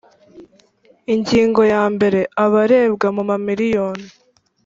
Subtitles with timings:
[1.13, 4.07] Ingingo ya mbere abarebwa mu mamiriyoni